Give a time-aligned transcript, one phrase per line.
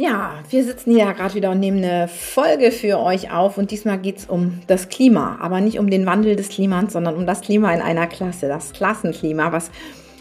[0.00, 3.98] Ja, wir sitzen hier gerade wieder und nehmen eine Folge für euch auf und diesmal
[3.98, 7.40] geht es um das Klima, aber nicht um den Wandel des Klimas, sondern um das
[7.40, 9.72] Klima in einer Klasse, das Klassenklima, was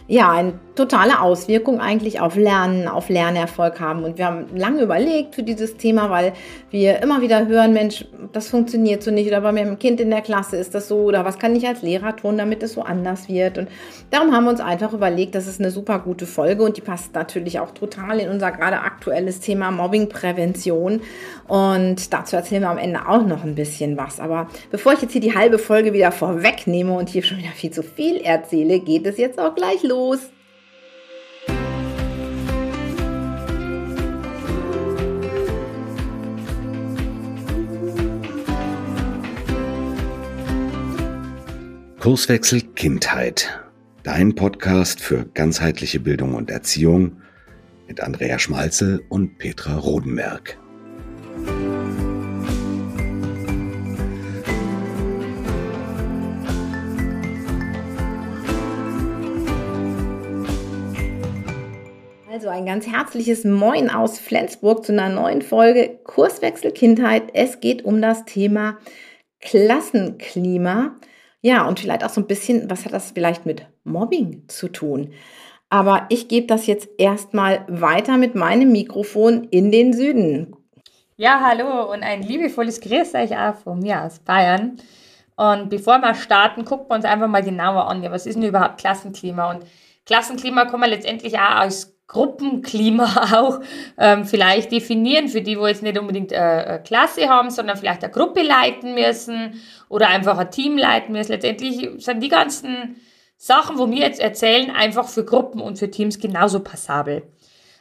[0.07, 4.03] ja, eine totale Auswirkung eigentlich auf Lernen, auf Lernerfolg haben.
[4.03, 6.33] Und wir haben lange überlegt für dieses Thema, weil
[6.71, 10.21] wir immer wieder hören, Mensch, das funktioniert so nicht oder bei meinem Kind in der
[10.21, 13.27] Klasse ist das so oder was kann ich als Lehrer tun, damit es so anders
[13.27, 13.57] wird.
[13.57, 13.69] Und
[14.11, 17.13] darum haben wir uns einfach überlegt, das ist eine super gute Folge und die passt
[17.13, 21.01] natürlich auch total in unser gerade aktuelles Thema Mobbingprävention.
[21.47, 24.19] Und dazu erzählen wir am Ende auch noch ein bisschen was.
[24.19, 27.71] Aber bevor ich jetzt hier die halbe Folge wieder vorwegnehme und hier schon wieder viel
[27.71, 30.19] zu viel erzähle, geht es jetzt auch gleich los
[42.07, 43.59] Kurswechsel Kindheit.
[44.03, 47.17] Dein Podcast für ganzheitliche Bildung und Erziehung
[47.85, 50.57] mit Andrea Schmalze und Petra Rodenberg.
[62.31, 67.23] Also ein ganz herzliches Moin aus Flensburg zu einer neuen Folge Kurswechsel Kindheit.
[67.33, 68.77] Es geht um das Thema
[69.41, 70.95] Klassenklima.
[71.41, 75.13] Ja, und vielleicht auch so ein bisschen, was hat das vielleicht mit Mobbing zu tun?
[75.69, 80.55] Aber ich gebe das jetzt erstmal weiter mit meinem Mikrofon in den Süden.
[81.17, 84.77] Ja, hallo und ein liebevolles Grüß euch auch von mir aus Bayern.
[85.35, 88.43] Und bevor wir starten, gucken wir uns einfach mal genauer an, ja, was ist denn
[88.43, 89.51] überhaupt Klassenklima?
[89.51, 89.65] Und
[90.05, 93.59] Klassenklima kann man letztendlich auch als Gruppenklima auch
[93.97, 98.03] ähm, vielleicht definieren, für die, wo jetzt nicht unbedingt äh, eine Klasse haben, sondern vielleicht
[98.03, 101.33] eine Gruppe leiten müssen oder einfach ein Team leiten müssen.
[101.33, 102.95] Letztendlich sind die ganzen
[103.37, 107.23] Sachen, wo wir jetzt erzählen, einfach für Gruppen und für Teams genauso passabel.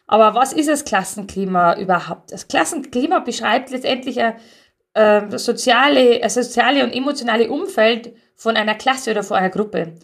[0.07, 2.33] Aber was ist das Klassenklima überhaupt?
[2.33, 4.35] Das Klassenklima beschreibt letztendlich ein,
[4.95, 9.95] äh, soziale, ein soziale und emotionale Umfeld von einer Klasse oder von einer Gruppe.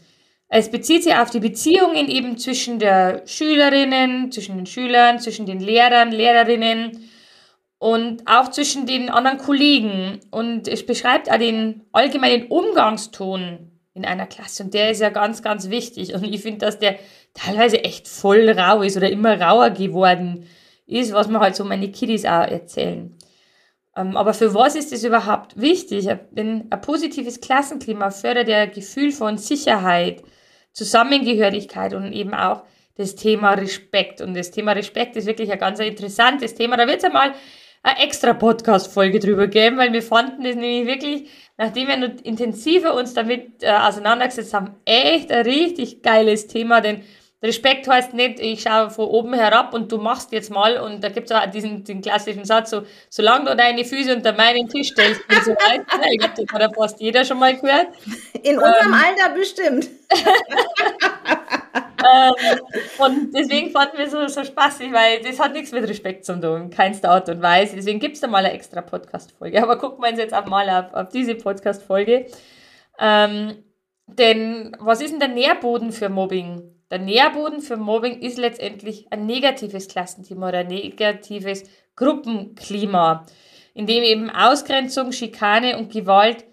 [0.54, 5.60] Es bezieht sich auf die Beziehungen eben zwischen der Schülerinnen, zwischen den Schülern, zwischen den
[5.60, 7.08] Lehrern, Lehrerinnen
[7.78, 10.20] und auch zwischen den anderen Kollegen.
[10.30, 14.64] Und es beschreibt auch den allgemeinen Umgangston in einer Klasse.
[14.64, 16.12] Und der ist ja ganz, ganz wichtig.
[16.12, 16.96] Und ich finde, dass der
[17.32, 20.46] teilweise echt voll rau ist oder immer rauer geworden
[20.84, 23.16] ist, was mir halt so meine Kiddies auch erzählen.
[23.96, 26.10] Ähm, aber für was ist das überhaupt wichtig?
[26.32, 30.22] Denn ein positives Klassenklima fördert ja Gefühl von Sicherheit,
[30.72, 32.64] Zusammengehörigkeit und eben auch
[32.96, 34.20] das Thema Respekt.
[34.20, 36.76] Und das Thema Respekt ist wirklich ein ganz interessantes Thema.
[36.76, 37.32] Da wird es einmal
[37.82, 43.14] eine extra Podcast-Folge drüber geben, weil wir fanden es nämlich wirklich, nachdem wir intensiver uns
[43.14, 47.02] damit äh, auseinandergesetzt haben, echt ein richtig geiles Thema, denn
[47.42, 51.08] Respekt heißt nicht, ich schaue von oben herab und du machst jetzt mal und da
[51.08, 54.91] gibt es auch diesen, den klassischen Satz, so, solange du deine Füße unter meinen Tisch
[54.91, 55.84] stellst und so weiter.
[56.12, 57.88] Ich glaube, das hat ja fast jeder schon mal gehört.
[58.42, 59.88] In unserem ähm, Alter bestimmt.
[62.04, 62.60] ähm,
[62.98, 66.70] und deswegen fanden wir so, so spaßig, weil das hat nichts mit Respekt zu tun,
[66.70, 67.75] keinster Art und Weise.
[67.75, 69.60] Deswegen gibt es da mal eine extra Podcast-Folge.
[69.60, 72.26] Aber gucken wir uns jetzt auch mal auf, auf diese Podcast-Folge.
[73.00, 73.64] Ähm,
[74.06, 76.72] denn was ist denn der Nährboden für Mobbing?
[76.92, 81.64] Der Nährboden für Mobbing ist letztendlich ein negatives Klassenklima oder ein negatives
[81.97, 83.25] Gruppenklima,
[83.72, 86.44] in dem eben Ausgrenzung, Schikane und Gewalt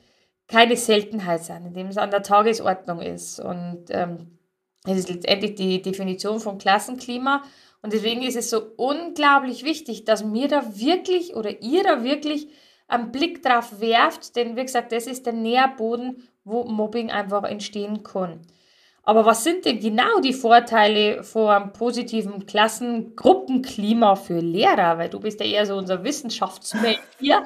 [0.48, 3.42] keine Seltenheit sind, in dem es an der Tagesordnung ist.
[3.42, 4.40] Und ähm,
[4.86, 7.44] es ist letztendlich die Definition von Klassenklima.
[7.82, 12.48] Und deswegen ist es so unglaublich wichtig, dass mir da wirklich oder ihr da wirklich
[12.88, 18.04] einen Blick drauf werft, denn wie gesagt, das ist der Nährboden, wo Mobbing einfach entstehen
[18.04, 18.40] kann.
[19.10, 25.00] Aber was sind denn genau die Vorteile von einem positiven Klassengruppenklima für Lehrer?
[25.00, 27.42] Weil du bist ja eher so unser Wissenschaftsmensch hier.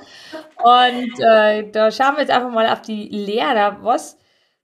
[0.62, 3.78] Und äh, da schauen wir jetzt einfach mal auf die Lehrer.
[3.82, 4.18] Was,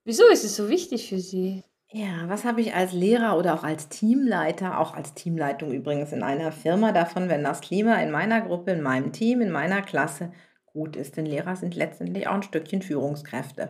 [0.03, 1.63] wieso ist es so wichtig für sie?
[1.89, 6.21] Ja, was habe ich als Lehrer oder auch als Teamleiter, auch als Teamleitung übrigens in
[6.21, 10.33] einer Firma davon, wenn das Klima in meiner Gruppe, in meinem Team, in meiner Klasse
[10.65, 11.15] gut ist?
[11.15, 13.69] Denn Lehrer sind letztendlich auch ein Stückchen Führungskräfte.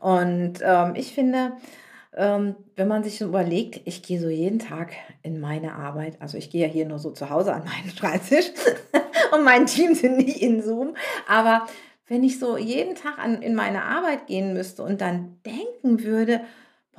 [0.00, 1.52] Und ähm, ich finde,
[2.16, 4.92] ähm, wenn man sich so überlegt, ich gehe so jeden Tag
[5.22, 8.46] in meine Arbeit, also ich gehe ja hier nur so zu Hause an meinen Schreibtisch
[9.32, 10.96] und mein Team sind nicht in Zoom,
[11.28, 11.66] aber
[12.08, 16.40] wenn ich so jeden Tag an, in meine Arbeit gehen müsste und dann denken würde,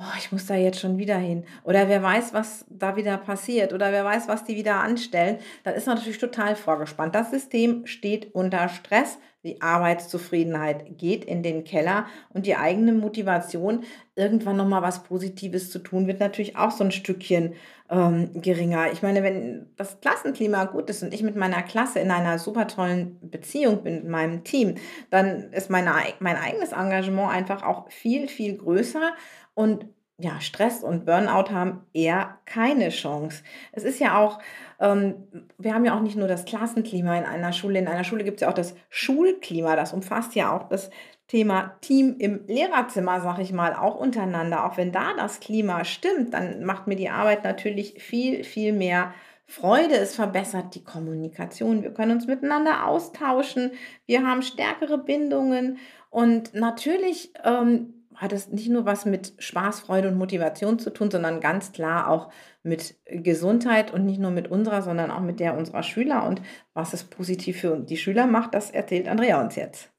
[0.02, 1.44] boah, ich muss da jetzt schon wieder hin.
[1.62, 3.72] Oder wer weiß, was da wieder passiert.
[3.72, 5.38] Oder wer weiß, was die wieder anstellen.
[5.62, 7.14] Dann ist natürlich total vorgespannt.
[7.14, 13.82] Das System steht unter Stress die Arbeitszufriedenheit geht in den Keller und die eigene Motivation,
[14.14, 17.54] irgendwann nochmal was Positives zu tun, wird natürlich auch so ein Stückchen
[17.90, 18.92] ähm, geringer.
[18.92, 22.68] Ich meine, wenn das Klassenklima gut ist und ich mit meiner Klasse in einer super
[22.68, 24.76] tollen Beziehung bin, mit meinem Team,
[25.10, 29.12] dann ist meine, mein eigenes Engagement einfach auch viel, viel größer
[29.54, 29.86] und
[30.18, 33.42] ja, Stress und Burnout haben eher keine Chance.
[33.72, 34.38] Es ist ja auch,
[34.78, 35.14] ähm,
[35.58, 38.36] wir haben ja auch nicht nur das Klassenklima in einer Schule, in einer Schule gibt
[38.36, 40.90] es ja auch das Schulklima, das umfasst ja auch das
[41.26, 44.66] Thema Team im Lehrerzimmer, sag ich mal, auch untereinander.
[44.66, 49.14] Auch wenn da das Klima stimmt, dann macht mir die Arbeit natürlich viel, viel mehr
[49.46, 49.94] Freude.
[49.96, 51.82] Es verbessert die Kommunikation.
[51.82, 53.72] Wir können uns miteinander austauschen.
[54.06, 55.78] Wir haben stärkere Bindungen.
[56.10, 61.10] Und natürlich ähm, hat es nicht nur was mit Spaß, Freude und Motivation zu tun,
[61.10, 62.30] sondern ganz klar auch
[62.62, 66.24] mit Gesundheit und nicht nur mit unserer, sondern auch mit der unserer Schüler.
[66.24, 66.40] Und
[66.72, 69.90] was es positiv für die Schüler macht, das erzählt Andrea uns jetzt.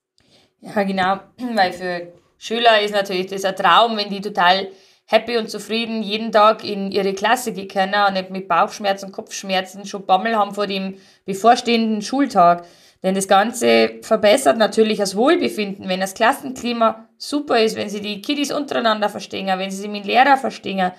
[0.62, 1.20] Ja, genau,
[1.54, 4.70] weil für Schüler ist natürlich das ein Traum, wenn die total
[5.06, 9.86] happy und zufrieden jeden Tag in ihre Klasse gehen können und nicht mit Bauchschmerzen, Kopfschmerzen
[9.86, 12.66] schon Bammel haben vor dem bevorstehenden Schultag.
[13.04, 18.22] Denn das Ganze verbessert natürlich das Wohlbefinden, wenn das Klassenklima super ist, wenn sie die
[18.22, 20.92] Kiddies untereinander verstehen, wenn sie sich mit dem Lehrer verstehen,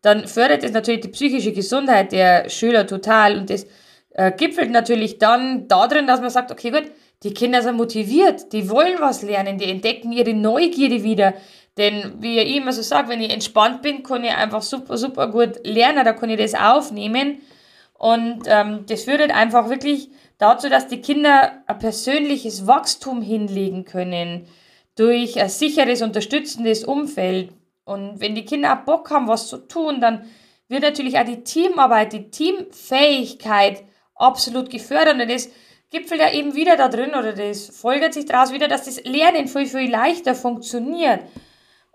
[0.00, 3.66] dann fördert es natürlich die psychische Gesundheit der Schüler total und das
[4.14, 6.90] äh, gipfelt natürlich dann darin, dass man sagt, okay gut,
[7.22, 11.34] die Kinder sind motiviert, die wollen was lernen, die entdecken ihre Neugierde wieder.
[11.78, 15.28] Denn wie ich immer so sage, wenn ich entspannt bin, kann ich einfach super, super
[15.28, 17.40] gut lernen, da kann ich das aufnehmen.
[17.94, 20.10] Und ähm, das führt halt einfach wirklich
[20.42, 24.48] dazu, dass die Kinder ein persönliches Wachstum hinlegen können
[24.96, 27.52] durch ein sicheres, unterstützendes Umfeld.
[27.84, 30.24] Und wenn die Kinder auch Bock haben, was zu tun, dann
[30.68, 33.84] wird natürlich auch die Teamarbeit, die Teamfähigkeit
[34.14, 35.20] absolut gefördert.
[35.20, 35.48] Und das
[35.90, 39.46] gipfelt ja eben wieder da drin oder das folgert sich daraus wieder, dass das Lernen
[39.46, 41.20] viel, viel leichter funktioniert.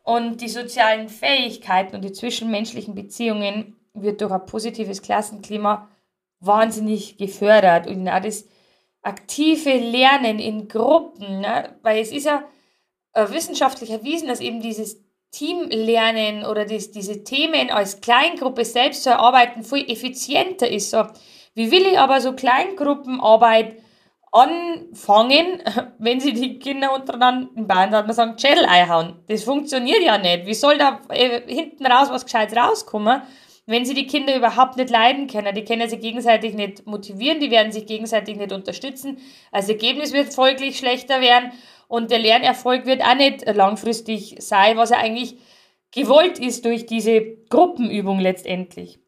[0.04, 5.90] Und die sozialen Fähigkeiten und die zwischenmenschlichen Beziehungen wird durch ein positives Klassenklima
[6.40, 7.88] wahnsinnig gefördert.
[7.88, 8.46] Und auch das
[9.02, 11.76] aktive Lernen in Gruppen, ne?
[11.82, 12.44] weil es ist ja
[13.14, 19.10] äh, wissenschaftlich erwiesen, dass eben dieses Teamlernen oder das, diese Themen als Kleingruppe selbst zu
[19.10, 20.92] erarbeiten viel effizienter ist.
[20.92, 21.06] So,
[21.54, 23.78] wie will ich aber so Kleingruppenarbeit
[24.32, 25.62] anfangen,
[26.00, 29.16] wenn sie die Kinder untereinander im Band hat man sagen, Schädel einhauen.
[29.28, 30.46] Das funktioniert ja nicht.
[30.46, 33.22] Wie soll da äh, hinten raus was Gescheites rauskommen?
[33.68, 35.54] Wenn sie die Kinder überhaupt nicht leiden können.
[35.54, 39.20] Die können sich gegenseitig nicht motivieren, die werden sich gegenseitig nicht unterstützen.
[39.52, 41.52] Das Ergebnis wird folglich schlechter werden
[41.88, 45.38] und der Lernerfolg wird auch nicht langfristig sein, was ja eigentlich
[45.92, 49.00] gewollt ist durch diese Gruppenübung letztendlich.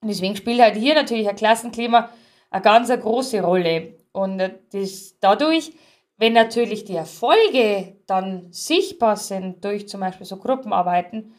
[0.00, 2.10] Und deswegen spielt halt hier natürlich ein Klassenklima
[2.50, 3.98] eine ganz eine große Rolle.
[4.12, 4.38] Und
[4.72, 5.72] das dadurch,
[6.16, 11.34] wenn natürlich die Erfolge dann sichtbar sind durch zum Beispiel so Gruppenarbeiten,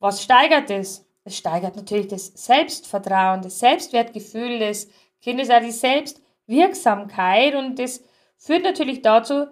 [0.00, 1.07] was steigert das?
[1.24, 8.02] Es steigert natürlich das Selbstvertrauen, das Selbstwertgefühl des Kindes, auch die Selbstwirksamkeit und das
[8.36, 9.46] führt natürlich dazu,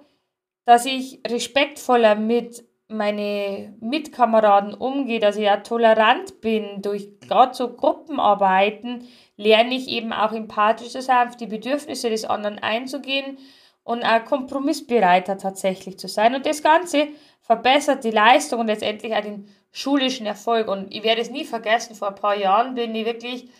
[0.65, 6.83] dass ich respektvoller mit meine Mitkameraden umgehe, dass ich ja tolerant bin.
[6.83, 12.25] Durch gerade so Gruppenarbeiten lerne ich eben auch empathisch zu sein, auf die Bedürfnisse des
[12.25, 13.39] anderen einzugehen
[13.83, 16.35] und auch kompromissbereiter tatsächlich zu sein.
[16.35, 17.09] Und das Ganze
[17.41, 20.69] verbessert die Leistung und letztendlich auch den schulischen Erfolg.
[20.69, 23.51] Und ich werde es nie vergessen, vor ein paar Jahren bin ich wirklich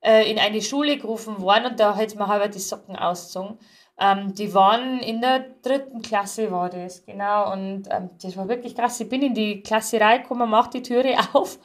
[0.00, 3.58] äh, in eine Schule gerufen worden und da hat mir halber die Socken ausgezogen.
[3.98, 7.52] Ähm, die waren in der dritten Klasse, war das, genau.
[7.52, 9.00] Und ähm, das war wirklich krass.
[9.00, 11.58] Ich bin in die Klasse reingekommen, mach die Türe auf.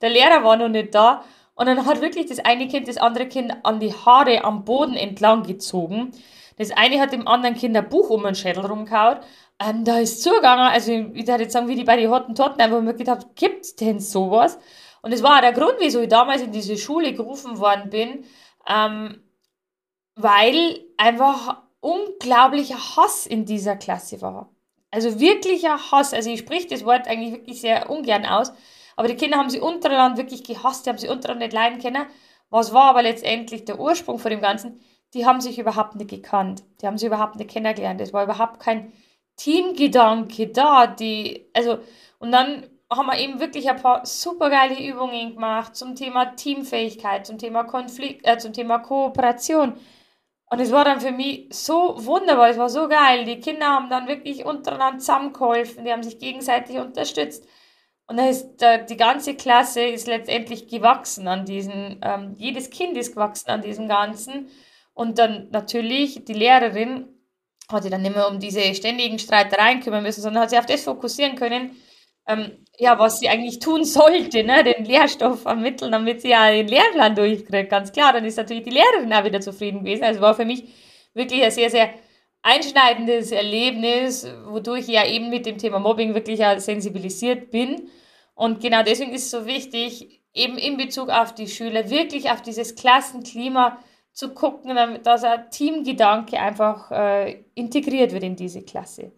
[0.00, 1.24] Der Lehrer war noch nicht da.
[1.56, 4.94] Und dann hat wirklich das eine Kind das andere Kind an die Haare am Boden
[4.94, 6.12] entlang gezogen.
[6.58, 9.18] Das eine hat dem anderen Kind ein Buch um den Schädel rumgehauen
[9.58, 12.60] ähm, da ist zugegangen, also ich würde jetzt sagen, wie die bei den Hotten Totten,
[12.60, 14.58] einfach mir gedacht, gibt's denn sowas?
[15.02, 18.24] Und das war auch der Grund, wieso ich damals in diese Schule gerufen worden bin,
[18.66, 19.22] ähm,
[20.14, 24.50] weil einfach unglaublicher Hass in dieser Klasse war.
[24.90, 26.12] Also wirklicher Hass.
[26.12, 28.52] Also ich sprich das Wort eigentlich wirklich sehr ungern aus,
[28.96, 32.06] aber die Kinder haben sie untereinander wirklich gehasst, die haben sie untereinander nicht leiden können.
[32.50, 34.80] Was war aber letztendlich der Ursprung von dem Ganzen?
[35.14, 36.64] Die haben sich überhaupt nicht gekannt.
[36.80, 38.00] Die haben sie überhaupt nicht kennengelernt.
[38.00, 38.92] Es war überhaupt kein
[39.36, 41.78] Teamgedanke da, die, also,
[42.18, 47.26] und dann haben wir eben wirklich ein paar super geile Übungen gemacht zum Thema Teamfähigkeit,
[47.26, 49.74] zum Thema Konflikt, äh, zum Thema Kooperation.
[50.48, 53.24] Und es war dann für mich so wunderbar, es war so geil.
[53.24, 57.46] Die Kinder haben dann wirklich untereinander zusammengeholfen, die haben sich gegenseitig unterstützt.
[58.06, 62.96] Und dann ist da, die ganze Klasse ist letztendlich gewachsen an diesen, ähm, jedes Kind
[62.96, 64.48] ist gewachsen an diesem Ganzen.
[64.94, 67.08] Und dann natürlich die Lehrerin
[67.70, 70.66] hat sich dann nicht mehr um diese ständigen Streitereien kümmern müssen, sondern hat sich auf
[70.66, 71.76] das fokussieren können,
[72.28, 74.64] ähm, ja, was sie eigentlich tun sollte, ne?
[74.64, 78.12] den Lehrstoff vermitteln, damit sie ja den Lehrplan durchkriegt, ganz klar.
[78.12, 80.04] Dann ist natürlich die Lehrerin auch wieder zufrieden gewesen.
[80.04, 80.64] Also war für mich
[81.14, 81.90] wirklich ein sehr, sehr
[82.42, 87.88] einschneidendes Erlebnis, wodurch ich ja eben mit dem Thema Mobbing wirklich ja sensibilisiert bin.
[88.34, 92.42] Und genau deswegen ist es so wichtig, eben in Bezug auf die Schüler, wirklich auf
[92.42, 93.78] dieses Klassenklima
[94.16, 99.12] zu gucken, dass ein Teamgedanke einfach äh, integriert wird in diese Klasse.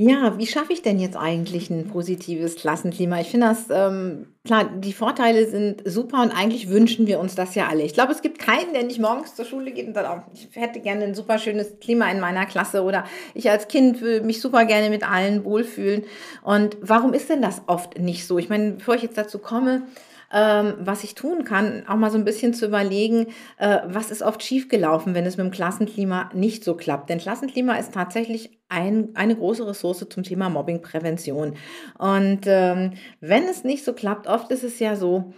[0.00, 3.20] Ja, wie schaffe ich denn jetzt eigentlich ein positives Klassenklima?
[3.20, 7.54] Ich finde das, ähm, klar, die Vorteile sind super und eigentlich wünschen wir uns das
[7.54, 7.82] ja alle.
[7.82, 10.48] Ich glaube, es gibt keinen, der nicht morgens zur Schule geht und sagt, oh, ich
[10.54, 13.04] hätte gerne ein super schönes Klima in meiner Klasse oder
[13.34, 16.04] ich als Kind will mich super gerne mit allen wohlfühlen.
[16.42, 18.38] Und warum ist denn das oft nicht so?
[18.38, 19.82] Ich meine, bevor ich jetzt dazu komme,
[20.32, 24.22] ähm, was ich tun kann, auch mal so ein bisschen zu überlegen, äh, was ist
[24.22, 27.08] oft schiefgelaufen, wenn es mit dem Klassenklima nicht so klappt.
[27.10, 31.54] Denn Klassenklima ist tatsächlich ein, eine große Ressource zum Thema Mobbingprävention.
[31.98, 35.32] Und ähm, wenn es nicht so klappt, oft ist es ja so,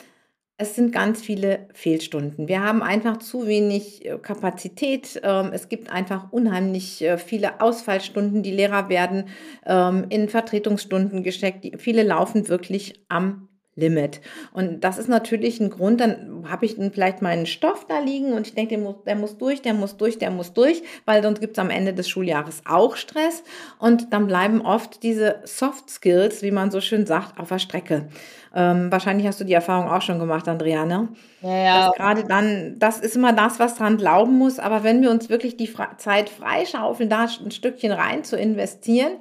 [0.60, 2.46] es sind ganz viele Fehlstunden.
[2.46, 5.18] Wir haben einfach zu wenig äh, Kapazität.
[5.24, 8.42] Ähm, es gibt einfach unheimlich äh, viele Ausfallstunden.
[8.42, 9.28] Die Lehrer werden
[9.64, 11.80] ähm, in Vertretungsstunden gesteckt.
[11.80, 13.48] Viele laufen wirklich am
[13.80, 14.20] Limit.
[14.52, 18.46] Und das ist natürlich ein Grund, dann habe ich vielleicht meinen Stoff da liegen und
[18.46, 21.40] ich denke, der muss, der muss durch, der muss durch, der muss durch, weil sonst
[21.40, 23.42] gibt es am Ende des Schuljahres auch Stress
[23.78, 28.08] und dann bleiben oft diese Soft Skills, wie man so schön sagt, auf der Strecke.
[28.54, 31.08] Ähm, wahrscheinlich hast du die Erfahrung auch schon gemacht, Andrea, ne?
[31.40, 31.90] Ja, ja.
[31.96, 35.56] Gerade dann, das ist immer das, was dran glauben muss, aber wenn wir uns wirklich
[35.56, 39.12] die Zeit freischaufeln, da ein Stückchen rein zu investieren,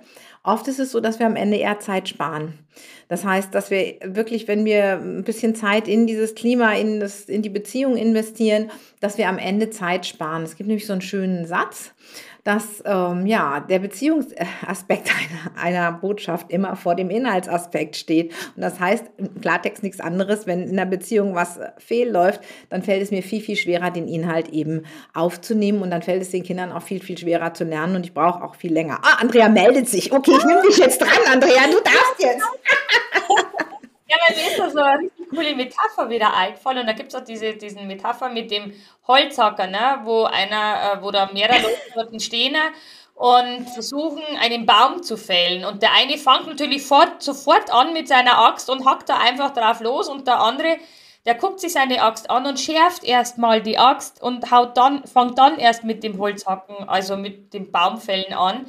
[0.44, 2.60] oft ist es so, dass wir am Ende eher Zeit sparen.
[3.08, 7.26] Das heißt, dass wir wirklich, wenn wir ein bisschen Zeit in dieses Klima, in, das,
[7.26, 10.44] in die Beziehung investieren, dass wir am Ende Zeit sparen.
[10.44, 11.92] Es gibt nämlich so einen schönen Satz,
[12.44, 15.12] dass ähm, ja, der Beziehungsaspekt
[15.58, 18.34] einer, einer Botschaft immer vor dem Inhaltsaspekt steht.
[18.56, 23.04] Und das heißt im Klartext nichts anderes, wenn in der Beziehung was fehlläuft, dann fällt
[23.04, 26.72] es mir viel, viel schwerer, den Inhalt eben aufzunehmen und dann fällt es den Kindern
[26.72, 29.00] auch viel, viel schwerer zu lernen und ich brauche auch viel länger.
[29.04, 30.12] Ah, Andrea meldet sich.
[30.12, 32.44] Okay, ich nehme dich jetzt dran, Andrea, du darfst jetzt.
[34.12, 34.80] Ja, bei mir ist da so
[35.30, 36.80] coole Metapher wieder eingefallen.
[36.80, 38.74] Und da gibt es auch diese, diesen Metapher mit dem
[39.08, 40.00] Holzhacker, ne?
[40.04, 42.56] wo einer, äh, wo da mehrere Leute stehen
[43.20, 45.66] und versuchen, einen Baum zu fällen.
[45.66, 49.52] Und der eine fängt natürlich fort, sofort an mit seiner Axt und hackt da einfach
[49.52, 50.78] drauf los und der andere,
[51.26, 55.38] der guckt sich seine Axt an und schärft erstmal die Axt und haut dann, fängt
[55.38, 58.68] dann erst mit dem Holzhacken, also mit dem Baumfällen an.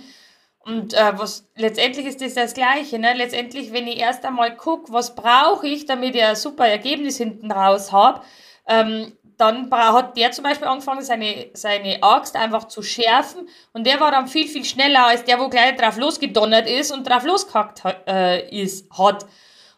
[0.71, 2.99] Und äh, was letztendlich ist das das Gleiche.
[2.99, 3.13] Ne?
[3.15, 7.51] Letztendlich, wenn ich erst einmal gucke, was brauche ich, damit ich ein super Ergebnis hinten
[7.51, 8.23] raus habe,
[8.69, 13.49] ähm, dann hat der zum Beispiel angefangen, seine, seine Axt einfach zu schärfen.
[13.73, 17.09] Und der war dann viel, viel schneller als der, wo gleich drauf losgedonnert ist und
[17.09, 19.27] drauf losgehackt äh, ist, hat.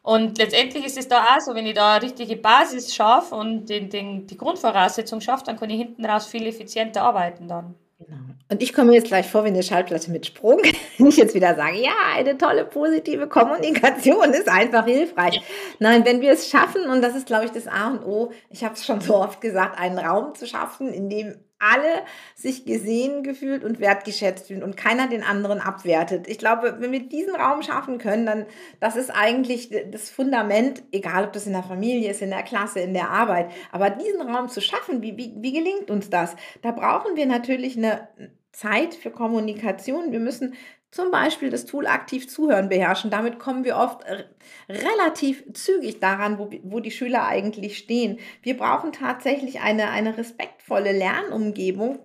[0.03, 3.67] Und letztendlich ist es da auch so, wenn ich da eine richtige Basis schaffe und
[3.67, 7.77] den, den, die Grundvoraussetzung schaffe, dann kann ich hinten raus viel effizienter arbeiten dann.
[8.07, 8.19] Genau.
[8.51, 10.61] Und ich komme jetzt gleich vor wie eine Schallplatte mit Sprung,
[10.99, 15.41] wenn ich jetzt wieder sage, ja, eine tolle positive Kommunikation ist einfach hilfreich.
[15.79, 18.65] Nein, wenn wir es schaffen, und das ist, glaube ich, das A und O, ich
[18.65, 22.03] habe es schon so oft gesagt, einen Raum zu schaffen, in dem alle
[22.35, 26.27] sich gesehen gefühlt und wertgeschätzt fühlen und keiner den anderen abwertet.
[26.29, 28.47] Ich glaube, wenn wir diesen Raum schaffen können, dann
[28.81, 32.81] das ist eigentlich das Fundament, egal ob das in der Familie ist, in der Klasse,
[32.81, 33.51] in der Arbeit.
[33.71, 36.35] Aber diesen Raum zu schaffen, wie, wie, wie gelingt uns das?
[36.63, 38.09] Da brauchen wir natürlich eine
[38.53, 40.13] Zeit für Kommunikation.
[40.13, 40.55] Wir müssen
[40.93, 43.11] zum Beispiel das Tool aktiv zuhören beherrschen.
[43.11, 44.05] Damit kommen wir oft
[44.69, 48.19] relativ zügig daran, wo, wo die Schüler eigentlich stehen.
[48.43, 51.99] Wir brauchen tatsächlich eine, eine respektvolle Lernumgebung,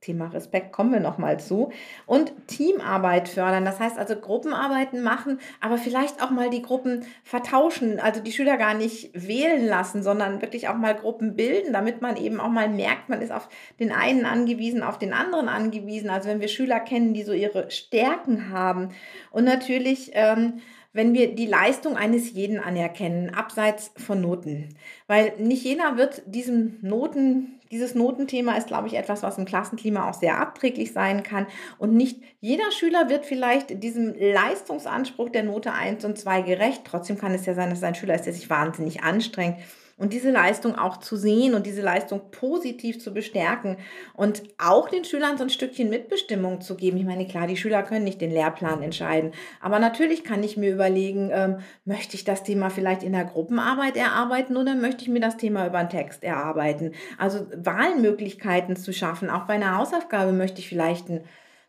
[0.00, 1.72] Thema Respekt kommen wir nochmal zu.
[2.06, 3.66] Und Teamarbeit fördern.
[3.66, 8.00] Das heißt also Gruppenarbeiten machen, aber vielleicht auch mal die Gruppen vertauschen.
[8.00, 12.16] Also die Schüler gar nicht wählen lassen, sondern wirklich auch mal Gruppen bilden, damit man
[12.16, 16.08] eben auch mal merkt, man ist auf den einen angewiesen, auf den anderen angewiesen.
[16.08, 18.88] Also wenn wir Schüler kennen, die so ihre Stärken haben.
[19.30, 20.60] Und natürlich, ähm,
[20.92, 24.76] wenn wir die Leistung eines jeden anerkennen, abseits von Noten.
[25.06, 30.08] Weil nicht jeder wird diesem Noten dieses Notenthema ist, glaube ich, etwas, was im Klassenklima
[30.08, 31.46] auch sehr abträglich sein kann.
[31.78, 36.82] Und nicht jeder Schüler wird vielleicht diesem Leistungsanspruch der Note 1 und 2 gerecht.
[36.84, 39.58] Trotzdem kann es ja sein, dass ein Schüler ist, der sich wahnsinnig anstrengt
[40.00, 43.76] und diese Leistung auch zu sehen und diese Leistung positiv zu bestärken
[44.14, 46.96] und auch den Schülern so ein Stückchen Mitbestimmung zu geben.
[46.96, 50.72] Ich meine, klar, die Schüler können nicht den Lehrplan entscheiden, aber natürlich kann ich mir
[50.72, 55.20] überlegen, ähm, möchte ich das Thema vielleicht in der Gruppenarbeit erarbeiten oder möchte ich mir
[55.20, 56.92] das Thema über einen Text erarbeiten?
[57.18, 59.28] Also Wahlmöglichkeiten zu schaffen.
[59.28, 61.20] Auch bei einer Hausaufgabe möchte ich vielleicht ein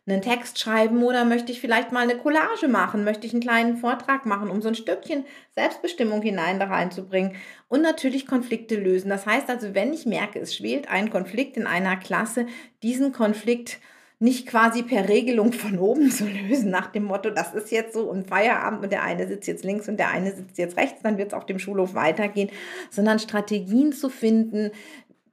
[0.06, 3.76] einen Text schreiben oder möchte ich vielleicht mal eine Collage machen, möchte ich einen kleinen
[3.76, 5.24] Vortrag machen, um so ein Stückchen
[5.54, 7.36] Selbstbestimmung hinein da reinzubringen
[7.72, 9.08] und natürlich Konflikte lösen.
[9.08, 12.44] Das heißt also, wenn ich merke, es schwelt ein Konflikt in einer Klasse,
[12.82, 13.78] diesen Konflikt
[14.18, 18.02] nicht quasi per Regelung von oben zu lösen, nach dem Motto, das ist jetzt so
[18.10, 21.16] und Feierabend und der eine sitzt jetzt links und der eine sitzt jetzt rechts, dann
[21.16, 22.50] wird es auf dem Schulhof weitergehen,
[22.90, 24.70] sondern Strategien zu finden,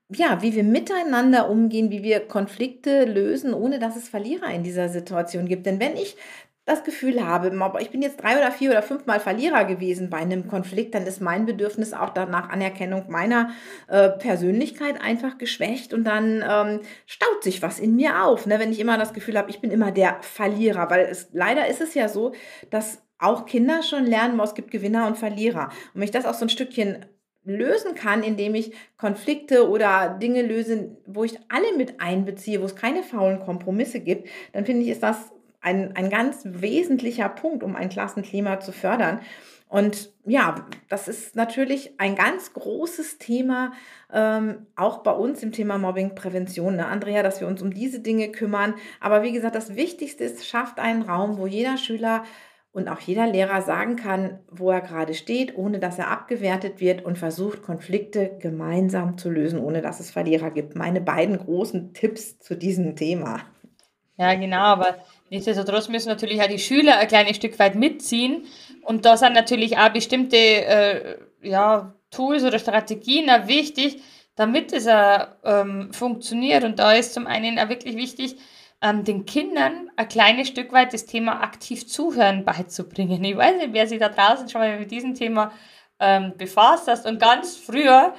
[0.07, 4.87] ja, wie wir miteinander umgehen, wie wir Konflikte lösen, ohne dass es Verlierer in dieser
[4.87, 5.65] Situation gibt.
[5.65, 6.15] Denn wenn ich
[6.69, 10.47] das Gefühl habe, ich bin jetzt drei oder vier oder fünfmal Verlierer gewesen bei einem
[10.47, 13.49] Konflikt, dann ist mein Bedürfnis auch danach Anerkennung meiner
[13.87, 18.59] äh, Persönlichkeit einfach geschwächt und dann ähm, staut sich was in mir auf, ne?
[18.59, 21.81] wenn ich immer das Gefühl habe, ich bin immer der Verlierer, weil es leider ist
[21.81, 22.33] es ja so,
[22.69, 25.69] dass auch Kinder schon lernen, es gibt Gewinner und Verlierer.
[25.93, 27.05] Und wenn ich das auch so ein Stückchen
[27.43, 32.75] lösen kann, indem ich Konflikte oder Dinge löse, wo ich alle mit einbeziehe, wo es
[32.75, 37.75] keine faulen Kompromisse gibt, dann finde ich, ist das ein, ein ganz wesentlicher Punkt, um
[37.75, 39.19] ein Klassenklima zu fördern.
[39.67, 43.71] Und ja, das ist natürlich ein ganz großes Thema,
[44.11, 48.31] ähm, auch bei uns im Thema Mobbingprävention, ne, Andrea, dass wir uns um diese Dinge
[48.31, 48.73] kümmern.
[48.99, 52.23] Aber wie gesagt, das Wichtigste ist, schafft einen Raum, wo jeder Schüler
[52.71, 57.05] und auch jeder Lehrer sagen kann, wo er gerade steht, ohne dass er abgewertet wird
[57.05, 60.75] und versucht, Konflikte gemeinsam zu lösen, ohne dass es Verlierer gibt.
[60.75, 63.41] Meine beiden großen Tipps zu diesem Thema.
[64.17, 64.97] Ja, genau, aber
[65.29, 68.45] nichtsdestotrotz müssen natürlich auch die Schüler ein kleines Stück weit mitziehen.
[68.83, 74.01] Und da sind natürlich auch bestimmte äh, ja, Tools oder Strategien auch wichtig,
[74.35, 76.63] damit es auch, ähm, funktioniert.
[76.63, 78.37] Und da ist zum einen auch wirklich wichtig,
[78.81, 83.23] ähm, den Kindern ein kleines Stück weit das Thema aktiv zuhören beizubringen.
[83.23, 85.51] Ich weiß nicht, wer sich da draußen schon mal mit diesem Thema
[85.99, 87.05] ähm, befasst hast.
[87.05, 88.13] Und ganz früher,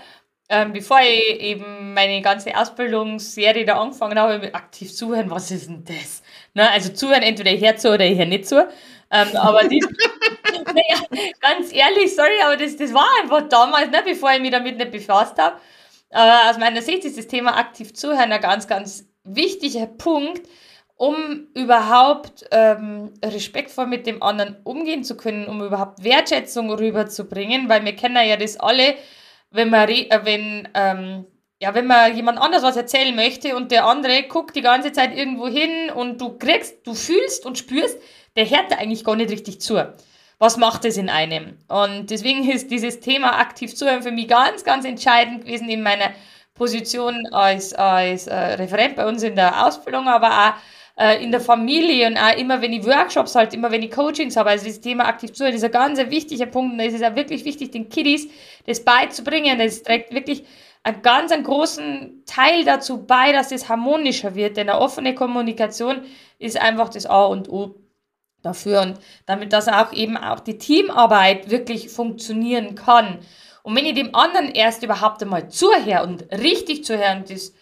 [0.52, 5.85] ähm, bevor ich eben meine ganze Ausbildungsserie da angefangen habe, aktiv zuhören, was ist denn
[5.85, 6.23] das?
[6.54, 6.69] Ne?
[6.69, 8.69] Also zuhören, entweder ich höre zu oder ich höre nicht zu.
[9.12, 9.78] Ähm, aber die,
[10.66, 14.77] naja, ganz ehrlich, sorry, aber das, das war einfach damals, ne, bevor ich mich damit
[14.77, 15.57] nicht befasst habe.
[16.11, 20.48] Aber aus meiner Sicht ist das Thema aktiv zuhören ein ganz, ganz wichtiger Punkt,
[20.96, 27.85] um überhaupt ähm, respektvoll mit dem anderen umgehen zu können, um überhaupt Wertschätzung rüberzubringen, weil
[27.85, 28.96] wir kennen ja das alle,
[29.51, 31.27] wenn man, äh, wenn, ähm,
[31.61, 35.17] ja, wenn man jemand anders was erzählen möchte und der andere guckt die ganze Zeit
[35.17, 37.99] irgendwo hin und du kriegst, du fühlst und spürst,
[38.37, 39.93] der hört da eigentlich gar nicht richtig zu.
[40.39, 41.59] Was macht es in einem?
[41.69, 46.13] Und deswegen ist dieses Thema aktiv zuhören für mich ganz, ganz entscheidend gewesen in meiner
[46.55, 50.53] Position als, als äh, Referent bei uns in der Ausbildung, aber auch
[50.96, 54.37] äh, in der Familie und auch immer, wenn ich Workshops halt, immer wenn ich Coachings
[54.37, 57.16] habe, also das Thema aktiv zuhören, ist ein ganz wichtiger Punkt und es ist auch
[57.16, 58.29] wirklich wichtig, den Kiddies
[58.66, 59.59] das beizubringen.
[59.59, 60.44] Das trägt wirklich
[60.83, 66.03] einen ganz einen großen Teil dazu bei, dass es harmonischer wird, denn eine offene Kommunikation
[66.38, 67.74] ist einfach das A und O
[68.42, 68.94] dafür und
[69.26, 73.18] damit, dass auch eben auch die Teamarbeit wirklich funktionieren kann.
[73.62, 77.53] Und wenn ich dem anderen erst überhaupt einmal zuhöre und richtig zuhöre und das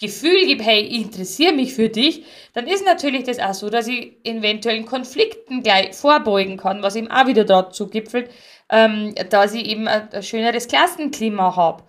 [0.00, 3.88] Gefühl gebe, hey, ich interessiere mich für dich, dann ist natürlich das auch so, dass
[3.88, 8.30] ich eventuellen Konflikten gleich vorbeugen kann, was eben auch wieder dazu gipfelt,
[8.70, 11.84] ähm, dass ich eben ein, ein schöneres Klassenklima habe.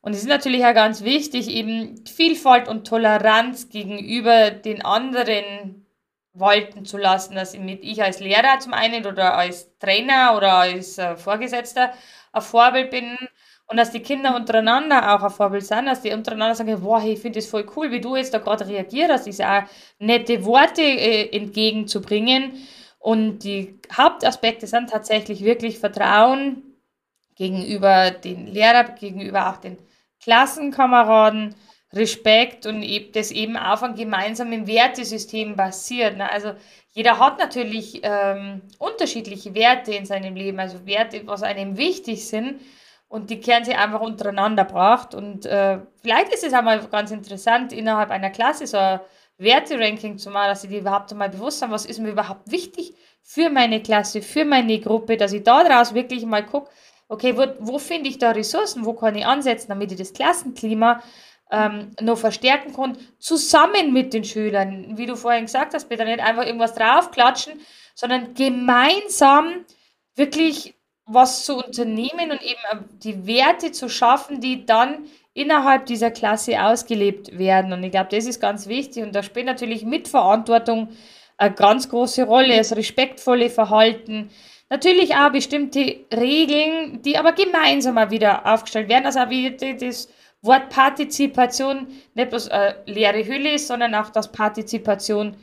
[0.00, 5.86] Und es ist natürlich auch ganz wichtig, eben Vielfalt und Toleranz gegenüber den anderen
[6.34, 11.16] walten zu lassen, dass ich als Lehrer zum einen oder als Trainer oder als äh,
[11.16, 11.92] Vorgesetzter
[12.32, 13.16] ein Vorbild bin
[13.66, 17.20] und dass die Kinder untereinander auch ein Vorbild sind, dass die untereinander sagen, hey, ich
[17.20, 19.62] finde das voll cool, wie du jetzt da gerade reagierst, diese auch
[19.98, 22.52] nette Worte äh, entgegenzubringen.
[22.98, 26.62] Und die Hauptaspekte sind tatsächlich wirklich Vertrauen
[27.36, 29.78] gegenüber den Lehrern, gegenüber auch den
[30.22, 31.54] Klassenkameraden,
[31.92, 36.16] Respekt und eben das eben auf einem gemeinsamen Wertesystem basiert.
[36.16, 36.30] Ne?
[36.30, 36.52] Also
[36.90, 42.60] jeder hat natürlich ähm, unterschiedliche Werte in seinem Leben, also Werte, was einem wichtig sind
[43.14, 45.14] und die kehren einfach untereinander gebracht.
[45.14, 48.98] Und äh, vielleicht ist es auch mal ganz interessant, innerhalb einer Klasse so ein
[49.38, 52.92] Werteranking zu machen, dass sie die überhaupt einmal bewusst haben, was ist mir überhaupt wichtig
[53.22, 56.68] für meine Klasse, für meine Gruppe, dass ich daraus wirklich mal gucke,
[57.06, 61.00] okay, wo, wo finde ich da Ressourcen, wo kann ich ansetzen, damit ich das Klassenklima
[61.52, 64.98] ähm, noch verstärken kann, zusammen mit den Schülern.
[64.98, 67.60] Wie du vorhin gesagt hast, bitte nicht einfach irgendwas draufklatschen,
[67.94, 69.64] sondern gemeinsam
[70.16, 70.73] wirklich
[71.06, 77.38] was zu unternehmen und eben die Werte zu schaffen, die dann innerhalb dieser Klasse ausgelebt
[77.38, 77.72] werden.
[77.72, 79.02] Und ich glaube, das ist ganz wichtig.
[79.02, 80.88] Und da spielt natürlich Mitverantwortung
[81.36, 84.30] eine ganz große Rolle, das respektvolle Verhalten.
[84.70, 89.06] Natürlich auch bestimmte Regeln, die aber gemeinsam auch wieder aufgestellt werden.
[89.06, 90.08] Also auch wie das
[90.40, 95.36] Wort Partizipation nicht bloß eine leere Hülle ist, sondern auch, dass Partizipation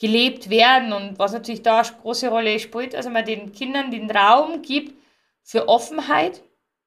[0.00, 0.92] gelebt werden.
[0.92, 4.94] Und was natürlich da eine große Rolle spielt, also man den Kindern den Raum gibt
[5.46, 6.42] für Offenheit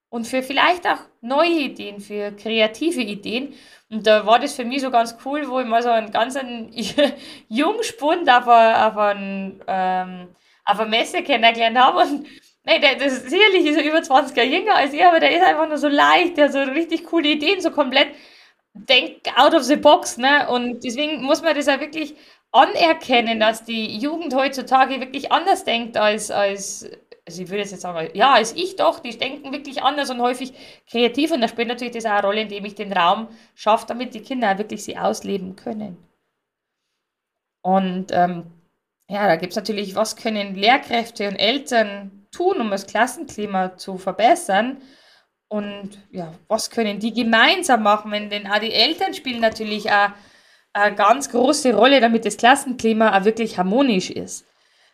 [0.10, 3.54] und für vielleicht auch neue Ideen, für kreative Ideen.
[3.89, 6.36] Und da war das für mich so ganz cool, wo ich mal so einen ganz
[6.36, 6.72] einen
[7.48, 10.28] Jungspund auf, eine, auf, einen, ähm,
[10.65, 12.00] eine Messe kennengelernt habe.
[12.00, 12.28] Und
[12.65, 15.43] nee, der, das sicherlich ist er über 20 Jahre jünger als ich, aber der ist
[15.43, 18.10] einfach nur so leicht, der hat so richtig coole Ideen, so komplett
[18.74, 20.17] denkt out of the box.
[20.17, 20.50] Ne?
[20.50, 22.15] Und deswegen muss man das ja wirklich
[22.52, 26.89] anerkennen, dass die Jugend heutzutage wirklich anders denkt als, als
[27.29, 30.51] also ich würde jetzt sagen, ja, als ich doch, die denken wirklich anders und häufig
[30.89, 34.15] kreativ und da spielt natürlich das auch eine Rolle, indem ich den Raum schaffe, damit
[34.15, 35.97] die Kinder wirklich sie ausleben können.
[37.61, 38.45] Und ähm,
[39.07, 43.99] ja, da gibt es natürlich, was können Lehrkräfte und Eltern tun, um das Klassenklima zu
[43.99, 44.81] verbessern?
[45.49, 48.11] Und ja, was können die gemeinsam machen?
[48.29, 50.09] Denn auch die Eltern spielen natürlich auch
[50.73, 54.48] eine ganz große Rolle, damit das Klassenklima auch wirklich harmonisch ist.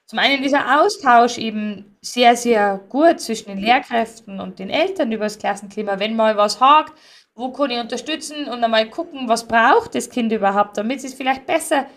[0.07, 5.23] Zum einen dieser Austausch eben sehr, sehr gut zwischen den Lehrkräften und den Eltern über
[5.23, 5.99] das Klassenklima.
[5.99, 6.93] Wenn mal was hakt,
[7.33, 11.45] wo kann ich unterstützen und einmal gucken, was braucht das Kind überhaupt, damit es vielleicht
[11.47, 11.87] besser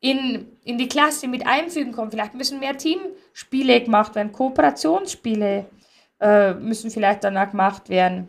[0.00, 2.10] in, in die Klasse mit einfügen kann.
[2.10, 5.66] Vielleicht müssen mehr Teamspiele gemacht werden, Kooperationsspiele
[6.20, 8.28] äh, müssen vielleicht danach gemacht werden.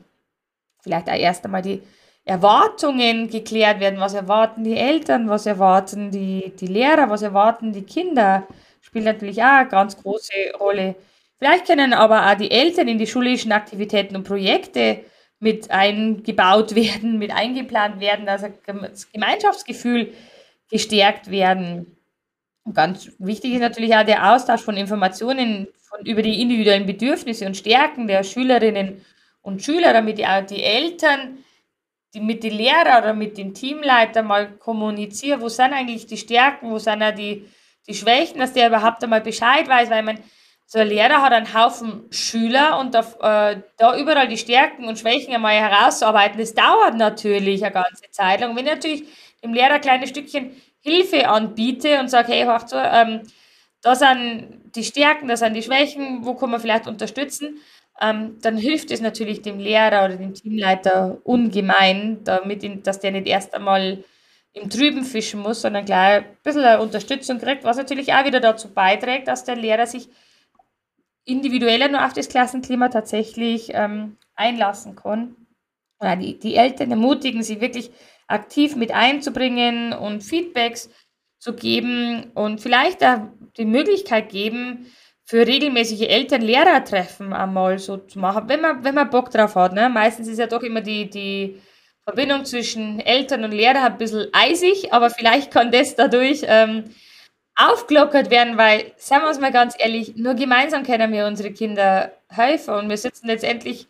[0.81, 1.81] Vielleicht auch erst einmal die
[2.25, 3.99] Erwartungen geklärt werden.
[3.99, 8.47] Was erwarten die Eltern, was erwarten die, die Lehrer, was erwarten die Kinder
[8.87, 10.95] spielt natürlich auch eine ganz große Rolle.
[11.37, 15.01] Vielleicht können aber auch die Eltern in die schulischen Aktivitäten und Projekte
[15.39, 20.13] mit eingebaut werden, mit eingeplant werden, also das Gemeinschaftsgefühl
[20.71, 21.97] gestärkt werden.
[22.63, 27.45] Und ganz wichtig ist natürlich auch der Austausch von Informationen von, über die individuellen Bedürfnisse
[27.45, 29.05] und Stärken der Schülerinnen
[29.41, 31.39] und Schüler, damit auch die Eltern
[32.13, 36.71] die mit den Lehrern oder mit den Teamleitern mal kommunizieren, wo sind eigentlich die Stärken,
[36.71, 37.45] wo sind auch die
[37.87, 40.19] die Schwächen, dass der überhaupt einmal Bescheid weiß, weil man
[40.65, 44.99] so ein Lehrer hat einen Haufen Schüler und da, äh, da überall die Stärken und
[44.99, 48.55] Schwächen einmal herauszuarbeiten, das dauert natürlich eine ganze Zeit lang.
[48.55, 49.03] Wenn ich natürlich
[49.43, 53.21] dem Lehrer ein kleines Stückchen Hilfe anbiete und sage, hey, hör zu, ähm,
[53.81, 57.59] da sind die Stärken, da sind die Schwächen, wo kann man vielleicht unterstützen,
[58.01, 63.27] ähm, dann hilft es natürlich dem Lehrer oder dem Teamleiter ungemein, damit, dass der nicht
[63.27, 64.03] erst einmal
[64.61, 68.73] im Trüben fischen muss, sondern gleich ein bisschen Unterstützung kriegt, was natürlich auch wieder dazu
[68.73, 70.09] beiträgt, dass der Lehrer sich
[71.25, 75.35] individueller nur auf das Klassenklima tatsächlich ähm, einlassen kann.
[75.99, 77.91] Oder die, die Eltern ermutigen, sie wirklich
[78.27, 80.89] aktiv mit einzubringen und Feedbacks
[81.39, 83.19] zu geben und vielleicht auch
[83.57, 84.87] die Möglichkeit geben,
[85.27, 89.73] für regelmäßige Eltern-Lehrer-Treffen einmal so zu machen, wenn man, wenn man Bock drauf hat.
[89.73, 89.89] Ne?
[89.89, 91.61] Meistens ist ja doch immer die, die
[92.07, 96.85] Verbindung zwischen Eltern und Lehrer ein bisschen eisig, aber vielleicht kann das dadurch ähm,
[97.57, 102.13] aufgelockert werden, weil, sagen wir uns mal ganz ehrlich, nur gemeinsam können wir unsere Kinder
[102.29, 103.87] helfen und wir sitzen letztendlich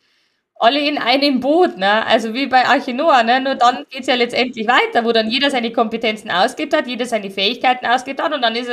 [0.56, 2.08] alle in einem Boot, ne?
[2.08, 3.40] also wie bei Archinoa, ne?
[3.40, 7.06] nur dann geht es ja letztendlich weiter, wo dann jeder seine Kompetenzen ausgibt hat, jeder
[7.06, 8.72] seine Fähigkeiten ausgibt hat und dann ist,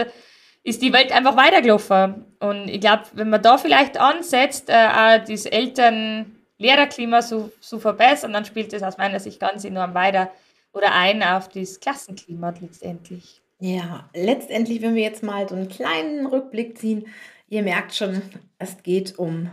[0.63, 2.25] ist die Welt einfach weitergelaufen.
[2.41, 7.79] Und ich glaube, wenn man da vielleicht ansetzt, äh, auch das Eltern Lehrerklima zu, zu
[7.79, 10.31] verbessern, dann spielt es aus meiner Sicht ganz enorm weiter
[10.73, 13.43] oder ein auf das Klassenklima letztendlich.
[13.61, 17.07] Ja, letztendlich, wenn wir jetzt mal so einen kleinen Rückblick ziehen,
[17.49, 18.23] ihr merkt schon,
[18.59, 19.51] es geht um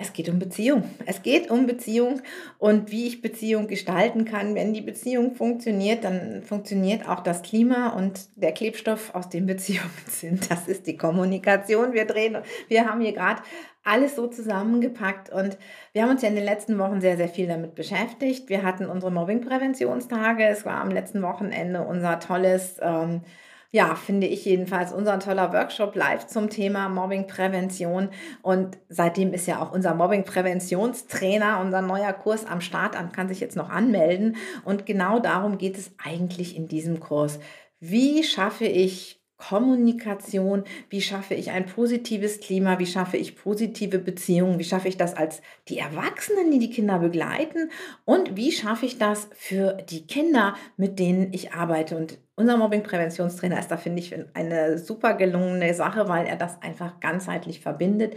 [0.00, 0.84] es geht um Beziehung.
[1.06, 2.22] Es geht um Beziehung
[2.58, 4.54] und wie ich Beziehung gestalten kann.
[4.54, 9.90] Wenn die Beziehung funktioniert, dann funktioniert auch das Klima und der Klebstoff aus den Beziehungen
[10.08, 10.48] sind.
[10.52, 11.94] Das ist die Kommunikation.
[11.94, 13.42] Wir drehen, wir haben hier gerade
[13.82, 15.58] alles so zusammengepackt und
[15.92, 18.48] wir haben uns ja in den letzten Wochen sehr, sehr viel damit beschäftigt.
[18.48, 20.44] Wir hatten unsere Mobbing-Präventionstage.
[20.44, 23.22] Es war am letzten Wochenende unser tolles ähm,
[23.70, 28.08] ja, finde ich jedenfalls unser toller Workshop live zum Thema Mobbingprävention.
[28.40, 33.40] Und seitdem ist ja auch unser Mobbingpräventionstrainer, unser neuer Kurs am Start an, kann sich
[33.40, 34.36] jetzt noch anmelden.
[34.64, 37.40] Und genau darum geht es eigentlich in diesem Kurs.
[37.78, 44.58] Wie schaffe ich Kommunikation, wie schaffe ich ein positives Klima, wie schaffe ich positive Beziehungen,
[44.58, 47.70] wie schaffe ich das als die Erwachsenen, die die Kinder begleiten
[48.04, 51.96] und wie schaffe ich das für die Kinder, mit denen ich arbeite.
[51.96, 57.00] Und unser Mobbing-Präventionstrainer ist da, finde ich, eine super gelungene Sache, weil er das einfach
[57.00, 58.14] ganzheitlich verbindet.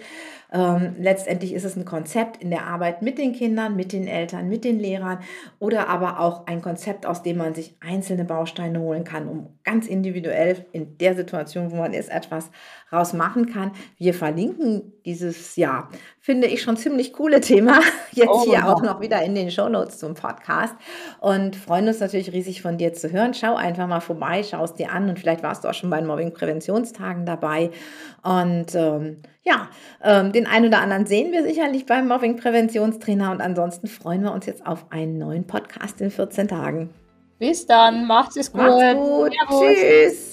[0.53, 4.47] Ähm, letztendlich ist es ein Konzept in der Arbeit mit den Kindern, mit den Eltern,
[4.47, 5.19] mit den Lehrern
[5.59, 9.87] oder aber auch ein Konzept, aus dem man sich einzelne Bausteine holen kann, um ganz
[9.87, 12.51] individuell in der Situation, wo man ist, etwas
[12.91, 13.71] rausmachen kann.
[13.97, 17.79] Wir verlinken dieses Jahr, finde ich schon ziemlich coole Thema,
[18.11, 18.73] jetzt oh, hier wow.
[18.73, 20.75] auch noch wieder in den Shownotes zum Podcast
[21.19, 23.33] und freuen uns natürlich riesig von dir zu hören.
[23.33, 25.97] Schau einfach mal vorbei, schau es dir an und vielleicht warst du auch schon bei
[25.97, 27.71] den Mobbing-Präventionstagen dabei
[28.23, 29.69] und ähm, ja,
[30.03, 34.45] ähm, den einen oder anderen sehen wir sicherlich beim Mobbing-Präventionstrainer und ansonsten freuen wir uns
[34.45, 36.89] jetzt auf einen neuen Podcast in 14 Tagen.
[37.39, 38.61] Bis dann, macht's es gut.
[38.61, 39.33] Macht's gut.
[39.49, 40.30] Tschüss.